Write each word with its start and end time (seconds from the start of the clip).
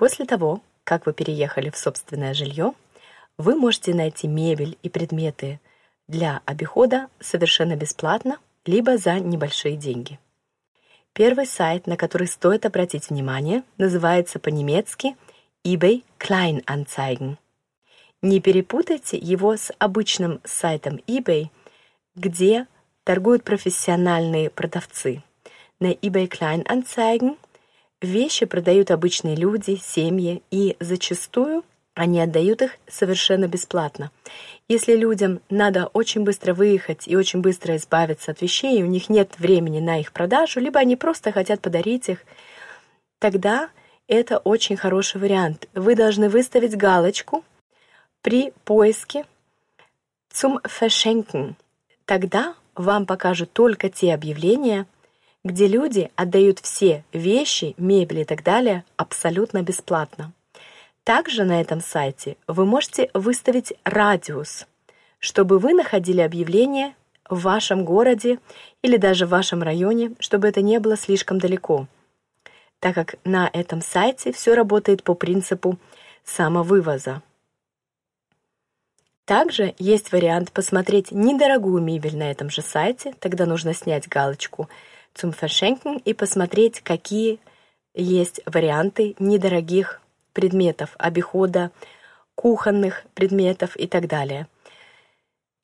После 0.00 0.24
того, 0.24 0.62
как 0.82 1.04
вы 1.04 1.12
переехали 1.12 1.68
в 1.68 1.76
собственное 1.76 2.32
жилье, 2.32 2.72
вы 3.36 3.54
можете 3.54 3.92
найти 3.92 4.28
мебель 4.28 4.78
и 4.82 4.88
предметы 4.88 5.60
для 6.08 6.40
обихода 6.46 7.08
совершенно 7.20 7.76
бесплатно, 7.76 8.38
либо 8.64 8.96
за 8.96 9.20
небольшие 9.20 9.76
деньги. 9.76 10.18
Первый 11.12 11.44
сайт, 11.44 11.86
на 11.86 11.98
который 11.98 12.28
стоит 12.28 12.64
обратить 12.64 13.10
внимание, 13.10 13.62
называется 13.76 14.38
по-немецки 14.38 15.16
eBay 15.66 16.02
Kleinanzeigen. 16.18 17.36
Не 18.22 18.40
перепутайте 18.40 19.18
его 19.18 19.54
с 19.54 19.70
обычным 19.78 20.40
сайтом 20.44 21.00
eBay, 21.06 21.50
где 22.14 22.66
торгуют 23.04 23.44
профессиональные 23.44 24.48
продавцы. 24.48 25.22
На 25.78 25.92
eBay 25.92 26.26
Kleinanzeigen 26.26 27.36
вещи 28.00 28.46
продают 28.46 28.90
обычные 28.90 29.36
люди, 29.36 29.80
семьи, 29.82 30.42
и 30.50 30.76
зачастую 30.80 31.64
они 31.94 32.20
отдают 32.20 32.62
их 32.62 32.72
совершенно 32.88 33.46
бесплатно. 33.46 34.10
Если 34.68 34.94
людям 34.94 35.40
надо 35.50 35.86
очень 35.86 36.22
быстро 36.22 36.54
выехать 36.54 37.06
и 37.06 37.16
очень 37.16 37.40
быстро 37.40 37.76
избавиться 37.76 38.30
от 38.30 38.40
вещей, 38.40 38.78
и 38.78 38.82
у 38.82 38.86
них 38.86 39.08
нет 39.08 39.38
времени 39.38 39.80
на 39.80 40.00
их 40.00 40.12
продажу, 40.12 40.60
либо 40.60 40.78
они 40.80 40.96
просто 40.96 41.32
хотят 41.32 41.60
подарить 41.60 42.08
их, 42.08 42.24
тогда 43.18 43.70
это 44.06 44.38
очень 44.38 44.76
хороший 44.76 45.20
вариант. 45.20 45.68
Вы 45.74 45.94
должны 45.94 46.28
выставить 46.28 46.76
галочку 46.76 47.44
при 48.22 48.52
поиске 48.64 49.24
zum 50.32 50.60
Verschenken. 50.62 51.54
Тогда 52.04 52.54
вам 52.74 53.06
покажут 53.06 53.52
только 53.52 53.88
те 53.88 54.14
объявления, 54.14 54.86
где 55.44 55.66
люди 55.66 56.10
отдают 56.16 56.58
все 56.58 57.04
вещи, 57.12 57.74
мебель 57.78 58.20
и 58.20 58.24
так 58.24 58.42
далее 58.42 58.84
абсолютно 58.96 59.62
бесплатно. 59.62 60.32
Также 61.04 61.44
на 61.44 61.60
этом 61.60 61.80
сайте 61.80 62.36
вы 62.46 62.66
можете 62.66 63.10
выставить 63.14 63.72
радиус, 63.84 64.66
чтобы 65.18 65.58
вы 65.58 65.72
находили 65.72 66.20
объявления 66.20 66.94
в 67.28 67.42
вашем 67.42 67.84
городе 67.84 68.38
или 68.82 68.96
даже 68.96 69.26
в 69.26 69.30
вашем 69.30 69.62
районе, 69.62 70.14
чтобы 70.18 70.48
это 70.48 70.60
не 70.60 70.78
было 70.78 70.96
слишком 70.96 71.38
далеко, 71.38 71.86
так 72.80 72.94
как 72.94 73.14
на 73.24 73.48
этом 73.52 73.80
сайте 73.80 74.32
все 74.32 74.54
работает 74.54 75.02
по 75.02 75.14
принципу 75.14 75.78
самовывоза. 76.24 77.22
Также 79.24 79.74
есть 79.78 80.10
вариант 80.10 80.50
посмотреть 80.50 81.12
недорогую 81.12 81.80
мебель 81.82 82.16
на 82.16 82.30
этом 82.30 82.50
же 82.50 82.62
сайте, 82.62 83.14
тогда 83.20 83.46
нужно 83.46 83.74
снять 83.74 84.08
галочку 84.08 84.68
«Zum 85.14 85.32
Verschenken» 85.32 86.00
и 86.04 86.14
посмотреть, 86.14 86.80
какие 86.80 87.40
есть 87.94 88.40
варианты 88.46 89.16
недорогих 89.18 90.00
предметов 90.32 90.90
обихода, 90.98 91.70
кухонных 92.34 93.04
предметов 93.14 93.76
и 93.76 93.86
так 93.86 94.06
далее. 94.06 94.46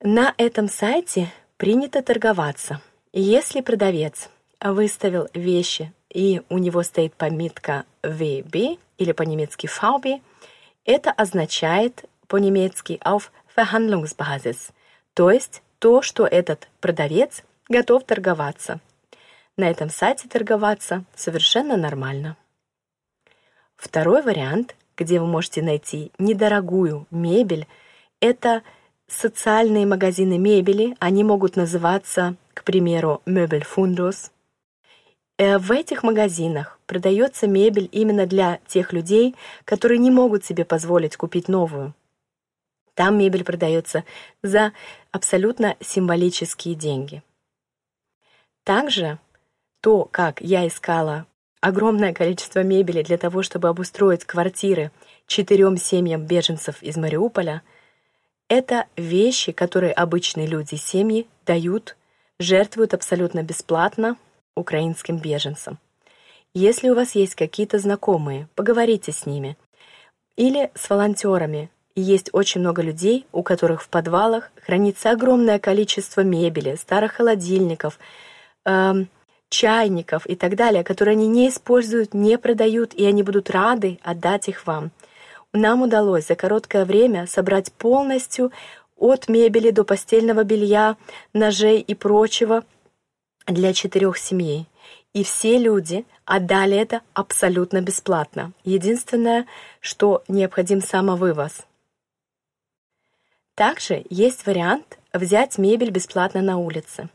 На 0.00 0.34
этом 0.36 0.68
сайте 0.68 1.30
принято 1.56 2.02
торговаться. 2.02 2.80
Если 3.12 3.60
продавец 3.62 4.28
выставил 4.60 5.28
вещи 5.34 5.92
и 6.10 6.42
у 6.48 6.58
него 6.58 6.82
стоит 6.82 7.14
пометка 7.14 7.84
VB 8.02 8.78
или 8.98 9.12
по-немецки 9.12 9.66
VB, 9.66 10.20
это 10.84 11.10
означает 11.10 12.04
по-немецки 12.26 13.00
auf 13.04 13.30
Verhandlungsbasis, 13.56 14.70
то 15.14 15.30
есть 15.30 15.62
то, 15.78 16.02
что 16.02 16.26
этот 16.26 16.68
продавец 16.80 17.42
готов 17.68 18.04
торговаться. 18.04 18.80
На 19.58 19.68
этом 19.68 19.90
сайте 19.90 20.28
торговаться 20.28 21.04
совершенно 21.16 21.76
нормально. 21.76 22.36
Второй 23.76 24.22
вариант, 24.22 24.76
где 24.96 25.18
вы 25.18 25.26
можете 25.26 25.62
найти 25.62 26.12
недорогую 26.16 27.08
мебель, 27.10 27.66
это 28.20 28.62
социальные 29.08 29.84
магазины 29.84 30.38
мебели. 30.38 30.96
Они 31.00 31.24
могут 31.24 31.56
называться, 31.56 32.36
к 32.54 32.62
примеру, 32.62 33.20
Möbelfundus. 33.26 34.30
Э, 35.38 35.58
в 35.58 35.72
этих 35.72 36.04
магазинах 36.04 36.78
продается 36.86 37.48
мебель 37.48 37.88
именно 37.90 38.26
для 38.26 38.60
тех 38.68 38.92
людей, 38.92 39.34
которые 39.64 39.98
не 39.98 40.12
могут 40.12 40.44
себе 40.44 40.64
позволить 40.64 41.16
купить 41.16 41.48
новую. 41.48 41.94
Там 42.94 43.18
мебель 43.18 43.42
продается 43.42 44.04
за 44.44 44.72
абсолютно 45.10 45.76
символические 45.80 46.76
деньги. 46.76 47.24
Также 48.62 49.18
то, 49.80 50.04
как 50.10 50.40
я 50.40 50.66
искала 50.66 51.26
огромное 51.60 52.12
количество 52.12 52.62
мебели 52.62 53.02
для 53.02 53.18
того, 53.18 53.42
чтобы 53.42 53.68
обустроить 53.68 54.24
квартиры 54.24 54.90
четырем 55.26 55.76
семьям 55.76 56.24
беженцев 56.24 56.82
из 56.82 56.96
Мариуполя, 56.96 57.62
это 58.48 58.86
вещи, 58.96 59.52
которые 59.52 59.92
обычные 59.92 60.46
люди 60.46 60.76
семьи 60.76 61.26
дают, 61.44 61.96
жертвуют 62.38 62.94
абсолютно 62.94 63.42
бесплатно 63.42 64.16
украинским 64.54 65.18
беженцам. 65.18 65.78
Если 66.54 66.88
у 66.88 66.94
вас 66.94 67.14
есть 67.14 67.34
какие-то 67.34 67.78
знакомые, 67.78 68.48
поговорите 68.54 69.12
с 69.12 69.26
ними. 69.26 69.56
Или 70.36 70.70
с 70.74 70.88
волонтерами. 70.88 71.70
Есть 71.94 72.30
очень 72.32 72.60
много 72.60 72.80
людей, 72.80 73.26
у 73.32 73.42
которых 73.42 73.82
в 73.82 73.88
подвалах 73.88 74.50
хранится 74.64 75.10
огромное 75.10 75.58
количество 75.58 76.22
мебели, 76.22 76.76
старых 76.76 77.14
холодильников, 77.14 77.98
эм, 78.64 79.08
чайников 79.48 80.26
и 80.26 80.36
так 80.36 80.56
далее, 80.56 80.84
которые 80.84 81.12
они 81.12 81.26
не 81.26 81.48
используют, 81.48 82.14
не 82.14 82.38
продают, 82.38 82.94
и 82.94 83.04
они 83.04 83.22
будут 83.22 83.50
рады 83.50 83.98
отдать 84.02 84.48
их 84.48 84.66
вам. 84.66 84.90
Нам 85.52 85.82
удалось 85.82 86.26
за 86.26 86.34
короткое 86.34 86.84
время 86.84 87.26
собрать 87.26 87.72
полностью 87.72 88.52
от 88.96 89.28
мебели 89.28 89.70
до 89.70 89.84
постельного 89.84 90.44
белья, 90.44 90.96
ножей 91.32 91.80
и 91.80 91.94
прочего 91.94 92.64
для 93.46 93.72
четырех 93.72 94.18
семей. 94.18 94.66
И 95.14 95.24
все 95.24 95.58
люди 95.58 96.04
отдали 96.26 96.76
это 96.76 97.00
абсолютно 97.14 97.80
бесплатно. 97.80 98.52
Единственное, 98.64 99.46
что 99.80 100.22
необходим 100.28 100.82
самовывоз. 100.82 101.64
Также 103.54 104.04
есть 104.10 104.46
вариант 104.46 104.98
взять 105.12 105.58
мебель 105.58 105.90
бесплатно 105.90 106.42
на 106.42 106.58
улице. 106.58 107.08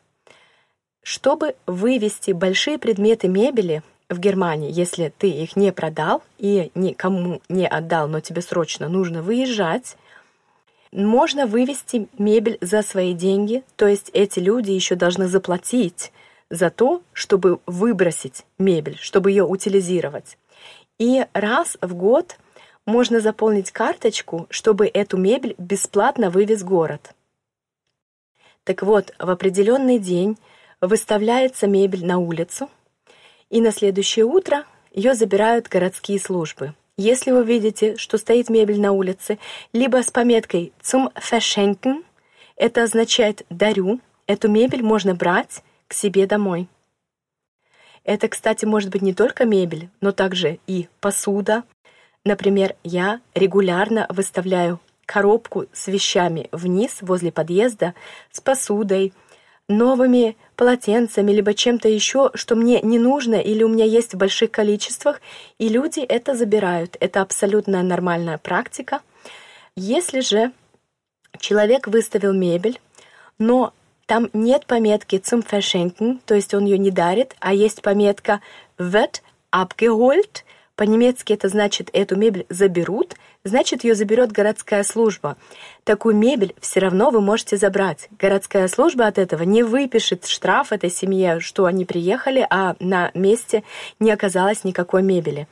Чтобы 1.04 1.56
вывести 1.68 2.32
большие 2.32 2.80
предметы 2.80 3.28
мебели 3.28 3.84
в 4.10 4.20
Германии, 4.20 4.72
если 4.72 5.14
ты 5.16 5.30
их 5.30 5.58
не 5.58 5.74
продал 5.74 6.24
и 6.38 6.72
никому 6.76 7.42
не 7.50 7.68
отдал, 7.68 8.08
но 8.08 8.22
тебе 8.22 8.42
срочно 8.42 8.88
нужно 8.88 9.22
выезжать, 9.22 9.98
можно 10.94 11.46
вывести 11.46 12.08
мебель 12.18 12.58
за 12.62 12.82
свои 12.84 13.14
деньги, 13.14 13.64
то 13.76 13.86
есть 13.88 14.12
эти 14.14 14.40
люди 14.40 14.72
еще 14.72 14.96
должны 14.96 15.28
заплатить 15.28 16.14
за 16.50 16.70
то, 16.70 17.02
чтобы 17.12 17.60
выбросить 17.66 18.46
мебель, 18.58 18.98
чтобы 19.00 19.32
ее 19.32 19.44
утилизировать. 19.44 20.38
И 21.00 21.26
раз 21.34 21.78
в 21.82 21.96
год 21.96 22.38
можно 22.86 23.20
заполнить 23.20 23.72
карточку, 23.72 24.48
чтобы 24.50 24.88
эту 24.88 25.18
мебель 25.18 25.56
бесплатно 25.58 26.30
вывез 26.30 26.64
город. 26.64 27.14
Так 28.64 28.84
вот, 28.84 29.14
в 29.20 29.30
определенный 29.30 30.00
день 30.00 30.38
выставляется 30.88 31.66
мебель 31.66 32.06
на 32.06 32.20
улицу, 32.20 32.70
и 33.50 33.62
на 33.62 33.72
следующее 33.72 34.26
утро 34.26 34.66
ее 34.92 35.16
забирают 35.16 35.68
городские 35.68 36.20
службы. 36.20 36.74
Если 36.98 37.32
вы 37.32 37.44
видите, 37.44 37.96
что 37.98 38.18
стоит 38.18 38.50
мебель 38.50 38.80
на 38.80 38.92
улице, 38.92 39.40
либо 39.72 40.04
с 40.04 40.12
пометкой 40.12 40.74
«zum 40.82 41.12
Verschenken», 41.16 42.04
это 42.56 42.84
означает 42.84 43.46
«дарю», 43.50 44.00
эту 44.28 44.50
мебель 44.50 44.84
можно 44.84 45.16
брать 45.16 45.64
к 45.88 45.94
себе 45.94 46.28
домой. 46.28 46.68
Это, 48.04 48.28
кстати, 48.28 48.66
может 48.66 48.92
быть 48.92 49.02
не 49.02 49.14
только 49.14 49.46
мебель, 49.46 49.90
но 50.02 50.12
также 50.12 50.60
и 50.68 50.88
посуда. 51.00 51.64
Например, 52.26 52.76
я 52.84 53.22
регулярно 53.34 54.06
выставляю 54.10 54.80
коробку 55.06 55.66
с 55.74 55.88
вещами 55.88 56.50
вниз 56.52 56.98
возле 57.02 57.32
подъезда 57.32 57.94
с 58.32 58.42
посудой, 58.42 59.14
новыми 59.78 60.38
полотенцами, 60.56 61.32
либо 61.32 61.54
чем-то 61.54 61.90
еще, 61.90 62.32
что 62.34 62.56
мне 62.56 62.82
не 62.82 63.00
нужно 63.00 63.36
или 63.36 63.64
у 63.64 63.68
меня 63.68 63.86
есть 63.86 64.14
в 64.14 64.18
больших 64.18 64.52
количествах, 64.52 65.22
и 65.58 65.68
люди 65.68 66.00
это 66.00 66.36
забирают. 66.36 66.96
Это 67.00 67.22
абсолютно 67.22 67.84
нормальная 67.84 68.38
практика. 68.38 69.02
Если 69.76 70.22
же 70.22 70.52
человек 71.40 71.88
выставил 71.88 72.34
мебель, 72.34 72.80
но 73.40 73.74
там 74.06 74.30
нет 74.34 74.66
пометки 74.66 75.16
zum 75.16 75.44
Verschenken, 75.50 76.20
то 76.26 76.36
есть 76.36 76.54
он 76.54 76.66
ее 76.66 76.78
не 76.78 76.92
дарит, 76.92 77.36
а 77.40 77.54
есть 77.54 77.82
пометка 77.82 78.42
wird 78.78 79.22
abgeholt, 79.52 80.44
по-немецки 80.76 81.34
это 81.34 81.50
значит 81.50 81.90
«эту 81.94 82.16
мебель 82.16 82.46
заберут», 82.50 83.16
значит, 83.44 83.84
ее 83.84 83.94
заберет 83.94 84.32
городская 84.32 84.84
служба. 84.84 85.38
Такую 85.84 86.16
мебель 86.16 86.56
все 86.60 86.80
равно 86.80 87.12
вы 87.12 87.22
можете 87.22 87.58
забрать. 87.58 88.10
Городская 88.18 88.68
служба 88.68 89.06
от 89.06 89.18
этого 89.18 89.44
не 89.44 89.62
выпишет 89.62 90.26
штраф 90.26 90.72
этой 90.72 90.90
семье, 90.90 91.40
что 91.40 91.66
они 91.66 91.86
приехали, 91.86 92.46
а 92.50 92.76
на 92.80 93.12
месте 93.14 93.64
не 94.00 94.12
оказалось 94.12 94.64
никакой 94.64 95.04
мебели. 95.04 95.48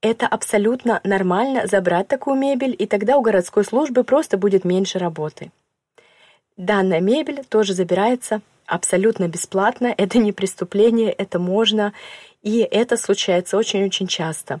Это 0.00 0.26
абсолютно 0.26 1.00
нормально 1.04 1.66
забрать 1.66 2.08
такую 2.08 2.36
мебель, 2.36 2.74
и 2.78 2.86
тогда 2.86 3.18
у 3.18 3.20
городской 3.20 3.64
службы 3.64 4.04
просто 4.04 4.38
будет 4.38 4.64
меньше 4.64 4.98
работы. 4.98 5.50
Данная 6.56 7.00
мебель 7.00 7.44
тоже 7.48 7.74
забирается 7.74 8.40
абсолютно 8.68 9.28
бесплатно, 9.28 9.92
это 9.96 10.18
не 10.18 10.32
преступление, 10.32 11.10
это 11.10 11.38
можно, 11.38 11.92
и 12.42 12.58
это 12.60 12.96
случается 12.96 13.56
очень-очень 13.56 14.06
часто. 14.06 14.60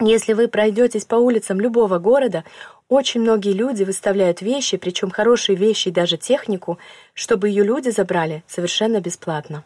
Если 0.00 0.32
вы 0.32 0.48
пройдетесь 0.48 1.04
по 1.04 1.14
улицам 1.14 1.60
любого 1.60 1.98
города, 1.98 2.44
очень 2.88 3.20
многие 3.20 3.52
люди 3.52 3.84
выставляют 3.84 4.42
вещи, 4.42 4.76
причем 4.76 5.10
хорошие 5.10 5.56
вещи 5.56 5.88
и 5.88 5.92
даже 5.92 6.16
технику, 6.16 6.78
чтобы 7.14 7.48
ее 7.48 7.64
люди 7.64 7.88
забрали 7.90 8.42
совершенно 8.46 9.00
бесплатно. 9.00 9.64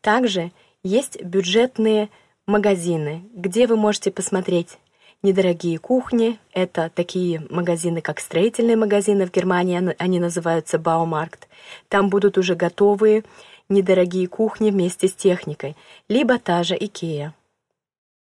Также 0.00 0.50
есть 0.82 1.22
бюджетные 1.22 2.10
магазины, 2.46 3.24
где 3.34 3.68
вы 3.68 3.76
можете 3.76 4.10
посмотреть 4.10 4.78
недорогие 5.22 5.78
кухни. 5.78 6.38
Это 6.52 6.90
такие 6.94 7.46
магазины, 7.50 8.00
как 8.00 8.20
строительные 8.20 8.76
магазины 8.76 9.26
в 9.26 9.32
Германии, 9.32 9.94
они 9.98 10.20
называются 10.20 10.78
Баумаркт. 10.78 11.48
Там 11.88 12.08
будут 12.08 12.38
уже 12.38 12.54
готовые 12.54 13.24
недорогие 13.68 14.26
кухни 14.26 14.70
вместе 14.70 15.08
с 15.08 15.14
техникой, 15.14 15.76
либо 16.08 16.38
та 16.38 16.62
же 16.62 16.76
Икея. 16.78 17.34